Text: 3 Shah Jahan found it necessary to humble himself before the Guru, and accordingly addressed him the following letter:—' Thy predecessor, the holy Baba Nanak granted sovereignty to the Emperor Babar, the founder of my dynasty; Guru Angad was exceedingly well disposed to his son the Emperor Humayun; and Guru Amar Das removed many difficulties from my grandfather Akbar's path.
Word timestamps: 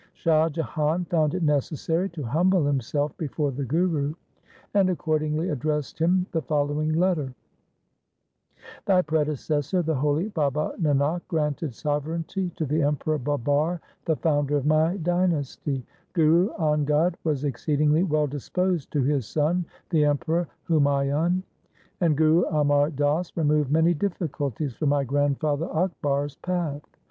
3 0.15 0.15
Shah 0.15 0.49
Jahan 0.49 1.05
found 1.05 1.35
it 1.35 1.43
necessary 1.43 2.09
to 2.09 2.23
humble 2.23 2.65
himself 2.65 3.15
before 3.19 3.51
the 3.51 3.63
Guru, 3.63 4.15
and 4.73 4.89
accordingly 4.89 5.49
addressed 5.49 5.99
him 5.99 6.25
the 6.31 6.41
following 6.41 6.93
letter:—' 6.95 7.35
Thy 8.87 9.03
predecessor, 9.03 9.83
the 9.83 9.93
holy 9.93 10.29
Baba 10.29 10.73
Nanak 10.81 11.21
granted 11.27 11.75
sovereignty 11.75 12.49
to 12.55 12.65
the 12.65 12.81
Emperor 12.81 13.19
Babar, 13.19 13.79
the 14.05 14.15
founder 14.15 14.57
of 14.57 14.65
my 14.65 14.97
dynasty; 14.97 15.85
Guru 16.13 16.49
Angad 16.53 17.13
was 17.23 17.43
exceedingly 17.43 18.01
well 18.01 18.25
disposed 18.25 18.89
to 18.93 19.03
his 19.03 19.27
son 19.27 19.65
the 19.91 20.03
Emperor 20.05 20.47
Humayun; 20.67 21.43
and 21.99 22.17
Guru 22.17 22.45
Amar 22.47 22.89
Das 22.89 23.37
removed 23.37 23.69
many 23.71 23.93
difficulties 23.93 24.73
from 24.73 24.89
my 24.89 25.03
grandfather 25.03 25.69
Akbar's 25.71 26.37
path. 26.37 26.81